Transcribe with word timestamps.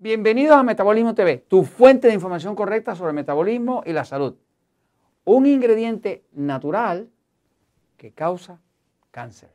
Bienvenidos 0.00 0.56
a 0.56 0.62
Metabolismo 0.62 1.12
TV, 1.12 1.38
tu 1.38 1.64
fuente 1.64 2.06
de 2.06 2.14
información 2.14 2.54
correcta 2.54 2.94
sobre 2.94 3.10
el 3.10 3.16
metabolismo 3.16 3.82
y 3.84 3.92
la 3.92 4.04
salud. 4.04 4.36
Un 5.24 5.44
ingrediente 5.44 6.22
natural 6.30 7.10
que 7.96 8.12
causa 8.12 8.60
cáncer. 9.10 9.50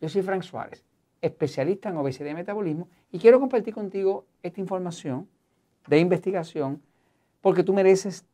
Yo 0.00 0.08
soy 0.08 0.22
Frank 0.22 0.42
Suárez, 0.42 0.84
especialista 1.22 1.90
en 1.90 1.98
obesidad 1.98 2.30
y 2.30 2.34
metabolismo, 2.34 2.88
y 3.12 3.20
quiero 3.20 3.38
compartir 3.38 3.74
contigo 3.74 4.26
esta 4.42 4.60
información 4.60 5.28
de 5.86 6.00
investigación 6.00 6.82
porque 7.40 7.62
tú 7.62 7.72
mereces 7.72 8.26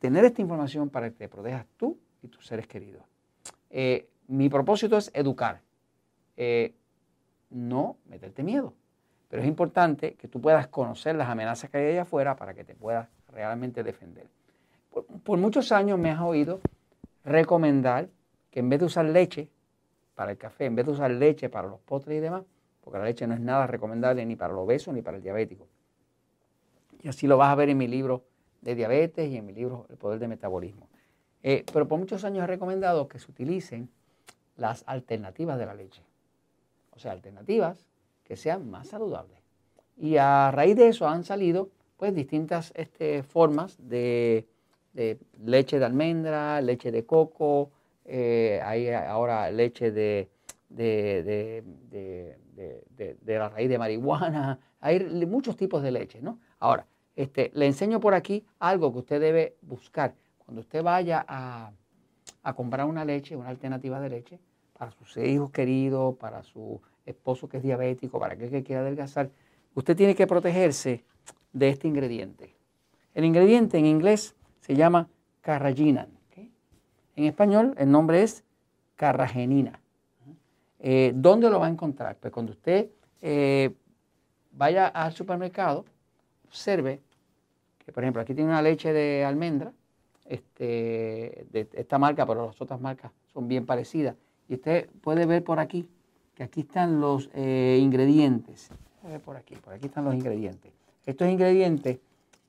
tener 0.00 0.24
esta 0.24 0.42
información 0.42 0.90
para 0.90 1.10
que 1.10 1.16
te 1.16 1.28
protejas 1.28 1.64
tú 1.76 1.96
y 2.24 2.26
tus 2.26 2.44
seres 2.44 2.66
queridos. 2.66 3.04
Eh, 3.70 4.08
mi 4.26 4.48
propósito 4.48 4.96
es 4.96 5.12
educar, 5.14 5.60
eh, 6.36 6.74
no 7.50 7.98
meterte 8.08 8.42
miedo. 8.42 8.74
Pero 9.28 9.42
es 9.42 9.48
importante 9.48 10.14
que 10.14 10.28
tú 10.28 10.40
puedas 10.40 10.68
conocer 10.68 11.14
las 11.14 11.28
amenazas 11.28 11.70
que 11.70 11.78
hay 11.78 11.92
allá 11.92 12.02
afuera 12.02 12.36
para 12.36 12.54
que 12.54 12.64
te 12.64 12.74
puedas 12.74 13.08
realmente 13.30 13.82
defender. 13.82 14.26
Por, 15.24 15.38
muchos 15.38 15.70
años 15.70 15.98
me 15.98 16.10
has 16.10 16.20
oído 16.20 16.60
recomendar 17.24 18.08
que 18.50 18.60
en 18.60 18.70
vez 18.70 18.80
de 18.80 18.86
usar 18.86 19.04
leche 19.04 19.48
para 20.14 20.32
el 20.32 20.38
café, 20.38 20.64
en 20.64 20.74
vez 20.74 20.86
de 20.86 20.92
usar 20.92 21.10
leche 21.10 21.48
para 21.50 21.68
los 21.68 21.78
postres 21.80 22.16
y 22.16 22.20
demás, 22.20 22.44
porque 22.80 22.98
la 22.98 23.04
leche 23.04 23.26
no 23.26 23.34
es 23.34 23.40
nada 23.40 23.66
recomendable 23.66 24.24
ni 24.24 24.34
para 24.34 24.52
el 24.52 24.58
obeso 24.58 24.92
ni 24.92 25.02
para 25.02 25.18
el 25.18 25.22
diabético. 25.22 25.66
Y 27.02 27.08
así 27.08 27.26
lo 27.26 27.36
vas 27.36 27.50
a 27.50 27.54
ver 27.54 27.68
en 27.68 27.76
mi 27.76 27.86
libro 27.86 28.24
de 28.62 28.74
diabetes 28.74 29.30
y 29.30 29.36
en 29.36 29.46
mi 29.46 29.52
libro 29.52 29.86
El 29.90 29.98
Poder 29.98 30.18
del 30.18 30.30
Metabolismo. 30.30 30.88
Eh, 31.42 31.64
pero 31.72 31.86
por 31.86 31.98
muchos 31.98 32.24
años 32.24 32.44
he 32.44 32.46
recomendado 32.46 33.06
que 33.08 33.18
se 33.18 33.30
utilicen 33.30 33.90
las 34.56 34.82
alternativas 34.86 35.58
de 35.58 35.66
la 35.66 35.74
leche. 35.74 36.02
O 36.96 36.98
sea, 36.98 37.12
alternativas 37.12 37.86
que 38.28 38.36
sean 38.36 38.70
más 38.70 38.88
saludables. 38.88 39.38
Y 39.96 40.18
a 40.18 40.50
raíz 40.52 40.76
de 40.76 40.88
eso 40.88 41.08
han 41.08 41.24
salido 41.24 41.70
pues 41.96 42.14
distintas 42.14 42.72
este, 42.76 43.24
formas 43.24 43.76
de, 43.80 44.46
leche 45.44 45.78
de 45.78 45.84
almendra, 45.84 46.60
leche 46.60 46.92
de 46.92 47.04
coco, 47.04 47.70
eh, 48.04 48.60
hay 48.64 48.90
ahora 48.90 49.50
leche 49.50 49.90
de, 49.90 50.28
de, 50.68 51.64
la 53.26 53.48
raíz 53.48 53.68
de 53.68 53.78
marihuana, 53.78 54.60
hay 54.80 55.00
muchos 55.26 55.56
tipos 55.56 55.82
de 55.82 55.90
leche, 55.90 56.20
¿no? 56.22 56.38
Ahora, 56.60 56.86
este, 57.16 57.50
le 57.54 57.66
enseño 57.66 57.98
por 57.98 58.14
aquí 58.14 58.44
algo 58.60 58.92
que 58.92 58.98
usted 58.98 59.20
debe 59.20 59.56
buscar. 59.62 60.14
Cuando 60.38 60.60
usted 60.60 60.82
vaya 60.82 61.24
a, 61.26 61.72
a 62.44 62.54
comprar 62.54 62.86
una 62.86 63.04
leche, 63.04 63.34
una 63.34 63.48
alternativa 63.48 64.00
de 64.00 64.08
leche, 64.08 64.38
para 64.78 64.92
sus 64.92 65.16
hijos 65.16 65.50
queridos, 65.50 66.16
para 66.16 66.42
su 66.42 66.80
esposo 67.04 67.48
que 67.48 67.58
es 67.58 67.62
diabético, 67.62 68.18
para 68.20 68.34
aquel 68.34 68.50
que 68.50 68.62
quiera 68.62 68.82
adelgazar, 68.82 69.30
usted 69.74 69.96
tiene 69.96 70.14
que 70.14 70.26
protegerse 70.26 71.04
de 71.52 71.68
este 71.68 71.88
ingrediente. 71.88 72.54
El 73.14 73.24
ingrediente 73.24 73.78
en 73.78 73.86
inglés 73.86 74.36
se 74.60 74.76
llama 74.76 75.08
carrageenan. 75.40 76.08
En 77.16 77.24
español 77.24 77.74
el 77.76 77.90
nombre 77.90 78.22
es 78.22 78.44
carragenina. 78.94 79.80
Eh, 80.78 81.12
¿Dónde 81.16 81.50
lo 81.50 81.58
va 81.58 81.66
a 81.66 81.70
encontrar? 81.70 82.16
Pues 82.16 82.32
cuando 82.32 82.52
usted 82.52 82.90
eh, 83.20 83.74
vaya 84.52 84.86
al 84.86 85.12
supermercado, 85.12 85.84
observe 86.46 87.00
que, 87.84 87.90
por 87.90 88.04
ejemplo, 88.04 88.22
aquí 88.22 88.34
tiene 88.34 88.50
una 88.50 88.62
leche 88.62 88.92
de 88.92 89.24
almendra, 89.24 89.72
este, 90.26 91.46
de 91.50 91.68
esta 91.72 91.98
marca, 91.98 92.24
pero 92.24 92.46
las 92.46 92.60
otras 92.60 92.80
marcas 92.80 93.10
son 93.32 93.48
bien 93.48 93.66
parecidas. 93.66 94.14
Y 94.48 94.54
usted 94.54 94.88
puede 95.00 95.26
ver 95.26 95.44
por 95.44 95.58
aquí 95.58 95.88
que 96.34 96.42
aquí 96.42 96.60
están 96.60 97.00
los 97.00 97.30
eh, 97.34 97.78
ingredientes. 97.80 98.70
Por 99.24 99.36
aquí, 99.36 99.56
por 99.56 99.72
aquí 99.72 99.86
están 99.86 100.04
los 100.04 100.14
ingredientes. 100.14 100.72
Estos 101.06 101.28
ingredientes 101.28 101.98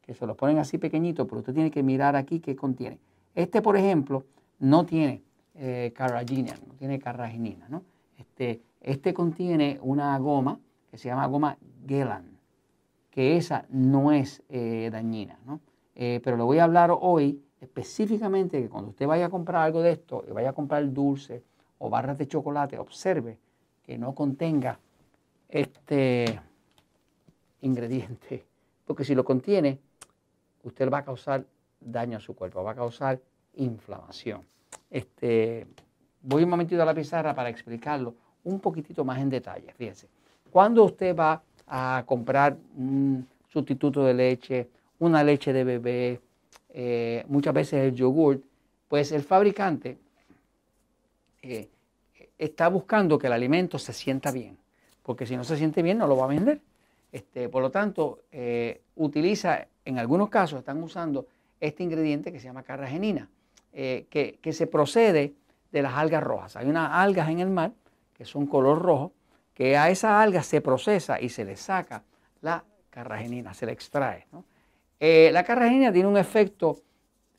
que 0.01 0.13
se 0.13 0.25
los 0.25 0.35
ponen 0.35 0.57
así 0.57 0.77
pequeñitos, 0.77 1.27
pero 1.27 1.39
usted 1.39 1.53
tiene 1.53 1.71
que 1.71 1.83
mirar 1.83 2.15
aquí 2.15 2.39
qué 2.39 2.55
contiene. 2.55 2.99
Este, 3.35 3.61
por 3.61 3.77
ejemplo, 3.77 4.25
no 4.59 4.85
tiene 4.85 5.23
eh, 5.55 5.93
no 5.97 6.73
tiene 6.77 6.99
carragenina, 6.99 7.67
¿no? 7.69 7.83
Este, 8.17 8.61
este 8.81 9.13
contiene 9.13 9.77
una 9.81 10.17
goma 10.17 10.59
que 10.89 10.97
se 10.97 11.09
llama 11.09 11.27
goma 11.27 11.57
Gelan, 11.85 12.39
que 13.11 13.35
esa 13.35 13.65
no 13.69 14.11
es 14.11 14.41
eh, 14.49 14.89
dañina, 14.91 15.38
¿no? 15.45 15.59
Eh, 15.95 16.21
pero 16.23 16.38
le 16.38 16.43
voy 16.43 16.59
a 16.59 16.63
hablar 16.63 16.91
hoy 16.97 17.43
específicamente 17.59 18.61
que 18.61 18.69
cuando 18.69 18.91
usted 18.91 19.05
vaya 19.05 19.25
a 19.25 19.29
comprar 19.29 19.63
algo 19.63 19.81
de 19.81 19.91
esto, 19.91 20.23
y 20.27 20.31
vaya 20.31 20.51
a 20.51 20.53
comprar 20.53 20.91
dulce 20.93 21.43
o 21.79 21.90
barras 21.90 22.17
de 22.17 22.28
chocolate, 22.28 22.78
observe 22.78 23.38
que 23.84 23.97
no 23.97 24.13
contenga 24.13 24.79
este 25.50 26.40
ingrediente, 27.62 28.45
porque 28.85 29.03
si 29.03 29.16
lo 29.16 29.23
contiene, 29.23 29.79
usted 30.63 30.89
va 30.89 31.00
a 31.00 31.06
causar 31.06 31.45
daño 31.79 32.18
a 32.18 32.22
su 32.22 32.35
cuerpo, 32.35 32.63
va 32.63 32.72
a 32.72 32.75
causar 32.75 33.19
inflamación. 33.56 34.44
Este, 34.89 35.66
voy 36.22 36.44
un 36.44 36.50
momentito 36.50 36.81
a 36.81 36.85
la 36.85 36.94
pizarra 36.94 37.34
para 37.34 37.50
explicarlo 37.50 38.13
un 38.44 38.59
poquitito 38.59 39.03
más 39.03 39.19
en 39.19 39.29
detalle. 39.29 39.73
Fíjense, 39.73 40.07
cuando 40.51 40.84
usted 40.84 41.16
va 41.16 41.41
a 41.68 42.03
comprar 42.06 42.57
un 42.75 43.28
sustituto 43.47 44.03
de 44.03 44.13
leche, 44.13 44.69
una 45.00 45.23
leche 45.23 45.53
de 45.53 45.63
bebé, 45.63 46.22
eh, 46.69 47.23
muchas 47.28 47.53
veces 47.53 47.85
el 47.85 47.95
yogur, 47.95 48.41
pues 48.88 49.12
el 49.12 49.23
fabricante 49.23 49.97
eh, 51.41 51.69
está 52.38 52.67
buscando 52.69 53.19
que 53.19 53.27
el 53.27 53.33
alimento 53.33 53.77
se 53.79 53.94
sienta 53.94 54.31
bien, 54.31 54.57
porque 55.03 55.25
si 55.25 55.35
no 55.35 55.44
se 55.44 55.57
siente 55.57 55.81
bien 55.81 55.97
no 55.97 56.07
lo 56.07 56.17
va 56.17 56.25
a 56.25 56.29
vender. 56.29 56.61
Este, 57.11 57.50
por 57.50 57.61
lo 57.61 57.72
tanto, 57.72 58.22
eh, 58.31 58.81
utiliza, 58.95 59.67
en 59.83 59.97
algunos 59.97 60.29
casos 60.29 60.59
están 60.59 60.81
usando 60.83 61.27
este 61.59 61.83
ingrediente 61.83 62.31
que 62.31 62.39
se 62.39 62.45
llama 62.45 62.63
carragenina, 62.63 63.27
eh, 63.73 64.05
que, 64.09 64.53
se 64.53 64.67
procede 64.67 65.33
de 65.72 65.81
las 65.81 65.94
algas 65.94 66.23
rojas. 66.23 66.55
Hay 66.55 66.67
unas 66.67 66.91
algas 66.91 67.29
en 67.29 67.39
el 67.39 67.50
mar 67.50 67.71
que 68.13 68.25
son 68.25 68.45
color 68.45 68.81
rojo, 68.81 69.11
que 69.53 69.75
a 69.75 69.89
esa 69.89 70.21
alga 70.21 70.44
se 70.44 70.61
procesa 70.61 71.19
y 71.19 71.29
se 71.29 71.44
le 71.44 71.56
saca 71.56 72.03
la 72.41 72.63
carragenina, 72.89 73.53
se 73.53 73.66
le 73.66 73.73
extrae. 73.73 74.25
Eh, 75.00 75.29
la 75.33 75.44
carragenina 75.44 75.91
tiene 75.91 76.07
un 76.07 76.17
efecto 76.17 76.79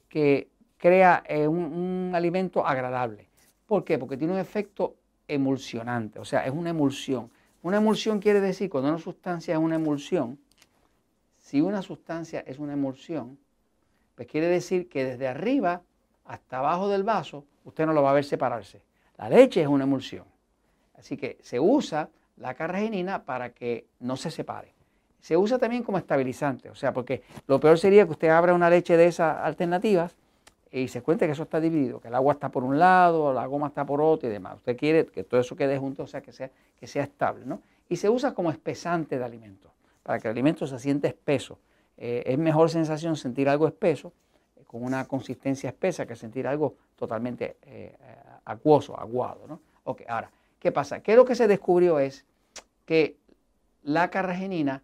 que 0.09 0.49
crea 0.77 1.23
un 1.49 2.11
alimento 2.15 2.67
agradable. 2.67 3.30
¿Por 3.71 3.85
qué? 3.85 4.01
Porque 4.01 4.17
tiene 4.17 4.33
un 4.33 4.41
efecto 4.41 4.97
emulsionante, 5.29 6.19
o 6.19 6.25
sea, 6.25 6.45
es 6.45 6.51
una 6.53 6.71
emulsión. 6.71 7.31
Una 7.63 7.77
emulsión 7.77 8.19
quiere 8.19 8.41
decir, 8.41 8.69
cuando 8.69 8.89
una 8.89 8.99
sustancia 8.99 9.55
es 9.55 9.61
una 9.61 9.77
emulsión, 9.77 10.41
si 11.39 11.61
una 11.61 11.81
sustancia 11.81 12.43
es 12.49 12.59
una 12.59 12.73
emulsión, 12.73 13.39
pues 14.17 14.27
quiere 14.27 14.49
decir 14.49 14.89
que 14.89 15.05
desde 15.05 15.29
arriba 15.29 15.83
hasta 16.25 16.59
abajo 16.59 16.89
del 16.89 17.05
vaso 17.05 17.45
usted 17.65 17.87
no 17.87 17.93
lo 17.93 18.03
va 18.03 18.11
a 18.11 18.15
ver 18.15 18.25
separarse. 18.25 18.83
La 19.17 19.29
leche 19.29 19.63
es 19.63 19.69
una 19.69 19.85
emulsión. 19.85 20.25
Así 20.95 21.17
que 21.17 21.39
se 21.41 21.61
usa 21.61 22.09
la 22.39 22.55
carragenina 22.55 23.23
para 23.23 23.51
que 23.51 23.87
no 24.01 24.17
se 24.17 24.33
separe. 24.33 24.75
Se 25.21 25.37
usa 25.37 25.61
también 25.61 25.85
como 25.85 25.97
estabilizante, 25.97 26.71
o 26.71 26.75
sea, 26.75 26.93
porque 26.93 27.23
lo 27.47 27.61
peor 27.61 27.79
sería 27.79 28.05
que 28.05 28.11
usted 28.11 28.31
abra 28.31 28.53
una 28.53 28.69
leche 28.69 28.97
de 28.97 29.07
esas 29.07 29.37
alternativas 29.39 30.17
y 30.73 30.89
se 30.89 31.03
cuenta 31.03 31.27
que 31.27 31.33
eso 31.33 31.43
está 31.43 31.61
dividido, 31.61 32.01
que 32.01 32.09
el 32.09 32.15
agua 32.15 32.35
está 32.35 32.49
por 32.51 32.63
un 32.63 32.79
lado, 32.79 33.33
la 33.33 33.45
goma 33.47 33.69
está 33.69 33.85
por 33.85 34.01
otro 34.01 34.29
y 34.29 34.33
demás. 34.33 34.57
Usted 34.57 34.77
quiere 34.77 35.07
que 35.07 35.25
todo 35.25 35.41
eso 35.41 35.57
quede 35.57 35.79
junto, 35.79 36.05
o 36.05 36.07
sea, 36.07 36.21
que 36.21 36.33
sea, 36.33 36.51
que 36.79 36.87
sea 36.87 37.03
estable, 37.03 37.45
¿no? 37.45 37.61
Y 37.89 37.97
se 37.97 38.09
usa 38.09 38.35
como 38.35 38.51
espesante 38.51 39.19
de 39.19 39.25
alimento, 39.25 39.73
para 40.05 40.21
que 40.21 40.29
el 40.29 40.33
alimento 40.33 40.67
se 40.67 40.79
siente 40.79 41.09
espeso. 41.09 41.59
Eh, 41.97 42.23
es 42.25 42.39
mejor 42.39 42.71
sensación 42.71 43.17
sentir 43.17 43.49
algo 43.49 43.67
espeso, 43.67 44.13
eh, 44.57 44.63
con 44.65 44.85
una 44.85 45.07
consistencia 45.07 45.71
espesa, 45.71 46.07
que 46.07 46.15
sentir 46.15 46.47
algo 46.47 46.77
totalmente 46.95 47.57
eh, 47.63 47.97
acuoso, 48.45 48.99
aguado, 48.99 49.49
¿no? 49.49 49.61
Ok, 49.85 50.03
ahora, 50.09 50.31
¿qué 50.61 50.71
pasa? 50.71 51.03
¿Qué 51.03 51.13
es 51.13 51.17
lo 51.17 51.25
que 51.25 51.35
se 51.35 51.49
descubrió? 51.49 51.99
Es 51.99 52.25
que 52.85 53.17
la 53.83 54.09
carragenina 54.09 54.83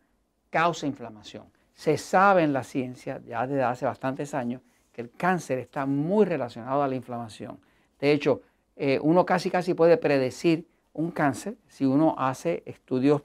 causa 0.50 0.86
inflamación. 0.86 1.44
Se 1.74 1.96
sabe 1.96 2.42
en 2.42 2.52
la 2.52 2.64
ciencia, 2.64 3.20
ya 3.24 3.46
desde 3.46 3.62
hace 3.62 3.84
bastantes 3.84 4.34
años, 4.34 4.62
que 4.96 5.02
el 5.02 5.10
cáncer 5.10 5.58
está 5.58 5.84
muy 5.84 6.25
relacionado 6.25 6.82
a 6.82 6.88
la 6.88 6.94
inflamación. 6.94 7.58
De 8.00 8.12
hecho, 8.12 8.40
eh, 8.76 8.98
uno 9.02 9.26
casi 9.26 9.50
casi 9.50 9.75
puede 9.75 9.98
predecir 9.98 10.66
un 10.94 11.10
cáncer 11.10 11.54
si 11.69 11.84
uno 11.84 12.14
hace 12.16 12.62
estudios 12.64 13.20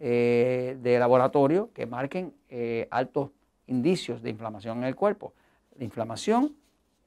eh, 0.00 0.76
de 0.82 0.98
laboratorio 0.98 1.70
que 1.72 1.86
marquen 1.86 2.34
eh, 2.50 2.86
altos 2.90 3.30
indicios 3.68 4.20
de 4.20 4.28
inflamación 4.28 4.76
en 4.76 4.84
el 4.84 4.94
cuerpo. 4.94 5.32
La 5.78 5.84
inflamación 5.84 6.54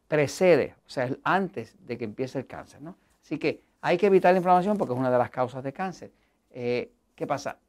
precede, 0.08 0.74
o 0.88 0.90
sea, 0.90 1.06
es 1.06 1.16
antes 1.24 1.75
de 1.86 1.96
que 1.96 2.06
empiece 2.06 2.40
el 2.40 2.48
cáncer. 2.48 2.81
¿no? 2.81 2.96
Así 3.22 3.38
que 3.38 3.62
hay 3.81 4.00
que 4.00 4.08
evitar 4.08 4.34
la 4.34 4.40
inflamación 4.40 4.80
porque 4.80 4.96
es 4.96 5.00
una 5.00 5.12
de 5.12 5.18
las 5.20 5.30
causas 5.30 5.63
de 5.63 5.74
cáncer. 5.74 6.12
¿Qué 6.52 7.28
pasa? 7.28 7.60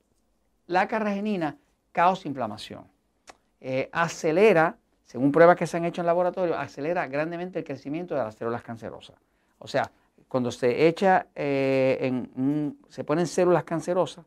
La 0.67 0.89
carragenina 0.89 1.59
causa 1.93 2.27
inflamación, 2.27 2.85
acelera 3.93 4.79
según 5.09 5.33
pruebas 5.33 5.57
que 5.57 5.67
se 5.67 5.79
han 5.79 5.87
hecho 5.87 6.03
en 6.03 6.07
laboratorio, 6.07 6.59
acelera 6.59 7.07
grandemente 7.07 7.61
el 7.61 7.65
crecimiento 7.65 8.15
de 8.15 8.21
las 8.21 8.35
células 8.35 8.63
cancerosas. 8.63 9.17
O 9.59 9.67
sea, 9.67 9.91
cuando 10.29 10.51
se 10.51 10.87
echa 10.87 11.29
eh, 11.35 12.27
se 12.91 13.05
ponen 13.05 13.27
células 13.27 13.65
cancerosas 13.65 14.27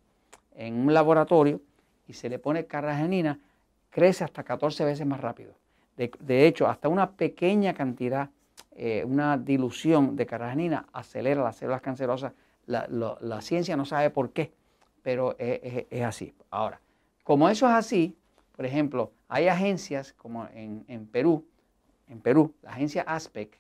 en 0.56 0.74
un 0.74 0.92
laboratorio 0.92 1.62
y 2.08 2.14
se 2.14 2.30
le 2.30 2.40
pone 2.40 2.66
carragenina, 2.66 3.38
crece 3.92 4.24
hasta 4.24 4.42
14 4.42 4.84
veces 4.84 5.06
más 5.06 5.22
rápido. 5.22 5.54
De, 5.98 6.48
hecho, 6.48 6.68
hasta 6.68 6.90
una 6.90 7.12
pequeña 7.12 7.76
cantidad, 7.76 8.32
eh, 8.72 9.04
una 9.06 9.38
dilución 9.38 10.16
de 10.16 10.26
carragenina 10.26 10.88
acelera 10.94 11.44
las 11.44 11.58
células 11.58 11.82
cancerosas. 11.82 12.34
La, 12.66 13.42
ciencia 13.42 13.78
no 13.78 13.86
sabe 13.86 14.10
por 14.10 14.32
qué, 14.32 14.52
pero 15.04 15.36
es, 15.38 16.02
así. 16.02 16.34
Ahora, 16.50 16.82
como 17.24 17.50
eso 17.50 17.68
es 17.68 17.74
así, 17.74 18.18
por 18.56 18.66
ejemplo, 18.66 19.12
hay 19.32 19.48
agencias 19.48 20.12
como 20.12 20.46
en, 20.54 21.08
Perú, 21.08 21.46
en 22.10 22.20
Perú, 22.20 22.54
la 22.64 22.72
agencia 22.72 23.04
ASPEC, 23.04 23.52
que 23.52 23.58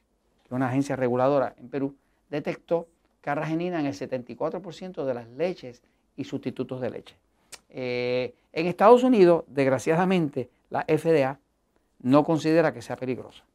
es 0.48 0.52
una 0.52 0.68
agencia 0.68 0.98
reguladora 0.98 1.56
en 1.58 1.70
Perú, 1.70 1.96
detectó 2.30 2.90
carragenina 3.22 3.80
en 3.80 3.86
el 3.86 3.94
74% 3.94 5.06
de 5.06 5.14
las 5.14 5.30
leches 5.30 5.82
y 6.18 6.26
sustitutos 6.26 6.82
de 6.82 6.90
leche. 6.90 7.16
Eh, 7.70 8.36
en 8.52 8.68
Estados 8.68 9.04
Unidos, 9.04 9.46
desgraciadamente, 9.48 10.50
la 10.70 10.82
FDA 10.82 11.40
no 12.02 12.26
considera 12.26 12.74
que 12.74 12.82
sea 12.82 12.98
peligrosa. 12.98 13.46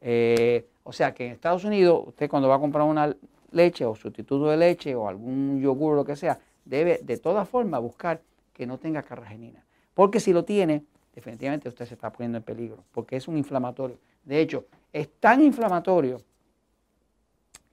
Eh, 0.00 0.66
o 0.82 0.92
sea 0.92 1.14
que 1.14 1.26
en 1.26 1.32
Estados 1.34 1.62
Unidos, 1.62 2.02
usted 2.08 2.28
cuando 2.28 2.48
va 2.48 2.56
a 2.56 2.60
comprar 2.60 2.84
una 2.84 3.14
leche 3.52 3.84
o 3.84 3.94
sustituto 3.94 4.48
de 4.48 4.56
leche 4.56 4.96
o 4.96 5.08
algún 5.08 5.60
yogur 5.60 5.92
o 5.92 5.96
lo 5.96 6.04
que 6.04 6.16
sea, 6.16 6.36
debe 6.64 6.98
de 7.00 7.16
todas 7.18 7.48
formas 7.48 7.80
buscar 7.80 8.20
que 8.52 8.66
no 8.66 8.78
tenga 8.78 9.04
carragenina. 9.04 9.64
Porque 9.94 10.18
si 10.18 10.32
lo 10.32 10.44
tiene, 10.44 10.82
definitivamente 11.20 11.68
usted 11.68 11.86
se 11.86 11.94
está 11.94 12.10
poniendo 12.10 12.38
en 12.38 12.44
peligro, 12.44 12.82
porque 12.92 13.16
es 13.16 13.28
un 13.28 13.36
inflamatorio. 13.36 13.98
De 14.24 14.40
hecho, 14.40 14.66
es 14.92 15.08
tan 15.20 15.42
inflamatorio 15.42 16.22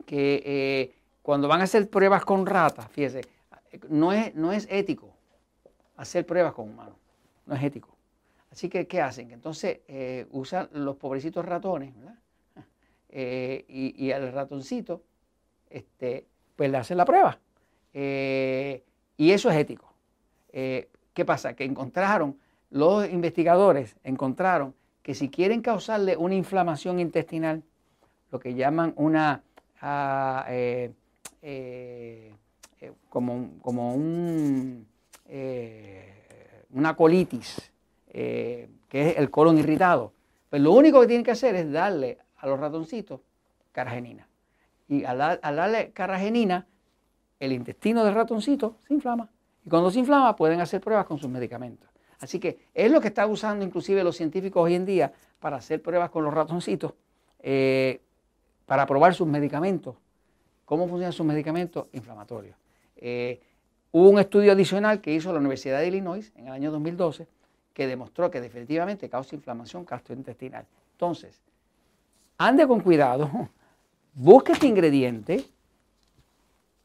que 0.05 0.44
eh, 0.45 0.95
cuando 1.21 1.47
van 1.47 1.61
a 1.61 1.63
hacer 1.63 1.89
pruebas 1.89 2.23
con 2.25 2.45
ratas, 2.45 2.89
fíjese, 2.91 3.21
no 3.89 4.11
es, 4.11 4.35
no 4.35 4.51
es 4.51 4.67
ético 4.69 5.13
hacer 5.95 6.25
pruebas 6.25 6.53
con 6.53 6.69
humanos, 6.69 6.95
no 7.45 7.55
es 7.55 7.63
ético. 7.63 7.89
Así 8.51 8.69
que, 8.69 8.88
¿qué 8.88 9.01
hacen? 9.01 9.31
Entonces 9.31 9.79
eh, 9.88 10.27
usan 10.31 10.69
los 10.73 10.97
pobrecitos 10.97 11.45
ratones. 11.45 11.94
Eh, 13.09 13.65
y, 13.69 14.11
al 14.11 14.31
ratoncito, 14.33 15.01
este, 15.69 16.27
pues 16.55 16.69
le 16.69 16.77
hacen 16.77 16.97
la 16.97 17.05
prueba. 17.05 17.39
y 17.94 19.31
eso 19.31 19.49
es 19.49 19.55
ético. 19.55 19.91
¿Qué 20.51 21.25
pasa? 21.25 21.55
Que 21.55 21.63
encontraron, 21.63 22.38
los 22.69 23.10
investigadores 23.10 23.96
encontraron 24.04 24.74
que 25.02 25.16
si 25.16 25.30
quieren 25.30 25.62
causarle 25.62 26.18
una 26.18 26.36
inflamación 26.36 27.00
intestinal, 27.00 27.64
lo 28.31 28.40
que 28.40 28.54
llaman 28.54 28.94
una, 28.98 29.42
ah, 29.81 30.46
eh, 30.50 30.92
eh, 31.42 32.34
eh, 32.81 32.92
como, 33.10 33.52
como 33.62 33.94
un, 33.94 34.86
una 36.72 36.96
colitis, 36.96 37.72
que 38.12 38.69
es 38.92 39.18
el 39.18 39.30
colon 39.30 39.58
irritado, 39.58 40.12
pues 40.50 40.62
lo 40.62 40.74
único 40.74 41.00
que 41.02 41.08
tienen 41.08 41.24
que 41.24 41.31
hacer 41.31 41.56
es 41.56 41.72
darle 41.72 42.18
a 42.38 42.48
los 42.48 42.60
ratoncitos 42.60 43.22
carragenina. 43.72 44.28
Y 44.90 45.04
al, 45.04 45.22
al 45.22 45.56
darle 45.56 45.92
carragenina, 45.92 46.66
el 47.40 47.52
intestino 47.52 48.04
del 48.04 48.14
ratoncito 48.14 48.75
se 48.88 48.94
inflama. 48.94 49.30
Y 49.66 49.69
cuando 49.69 49.92
se 49.92 50.00
inflama 50.00 50.36
pueden 50.36 50.60
hacer 50.60 50.81
pruebas 50.81 51.06
con 51.06 51.18
sus 51.18 51.30
medicamentos. 51.30 51.90
Así 52.19 52.40
que 52.40 52.60
es 52.74 52.92
lo 52.92 53.00
que 53.00 53.10
están 53.10 53.30
usando 53.30 53.64
inclusive 53.64 54.04
los 54.04 54.16
científicos 54.18 54.64
hoy 54.64 54.75
en 54.75 54.86
día 54.86 55.14
para 55.40 55.58
hacer 55.58 55.81
pruebas 55.81 56.10
con 56.10 56.24
los 56.24 56.34
ratoncitos, 56.34 56.94
eh, 57.40 58.02
para 58.66 58.86
probar 58.86 59.14
sus 59.14 59.28
medicamentos. 59.28 59.96
¿Cómo 60.66 60.88
funcionan 60.88 61.14
sus 61.14 61.25
medicamentos? 61.25 61.86
Inflamatorios. 61.94 62.56
Eh, 62.98 63.40
hubo 63.92 64.10
un 64.10 64.19
estudio 64.19 64.52
adicional 64.52 65.00
que 65.00 65.14
hizo 65.14 65.31
la 65.31 65.40
Universidad 65.40 65.80
de 65.80 65.88
Illinois 65.88 66.31
en 66.36 66.48
el 66.48 66.54
año 66.54 66.72
2012 66.72 67.28
que 67.78 67.86
demostró 67.86 68.31
que 68.31 68.42
definitivamente 68.42 69.08
causa 69.08 69.36
inflamación 69.36 69.86
gastrointestinal. 69.86 70.66
Entonces, 70.94 71.40
ande 72.40 72.66
con 72.66 72.80
cuidado, 72.80 73.30
busque 74.16 74.54
este 74.54 74.66
ingrediente 74.66 75.46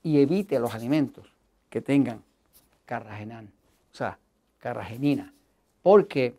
y 0.02 0.20
evite 0.20 0.60
los 0.60 0.74
alimentos 0.74 1.32
que 1.70 1.80
tengan 1.80 2.22
carragenán. 2.84 3.50
O 3.90 3.96
sea, 3.96 4.18
carragenina, 4.62 5.34
porque 5.82 6.36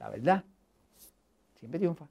la 0.00 0.08
verdad 0.10 0.44
siempre 1.60 1.78
triunfa. 1.78 2.08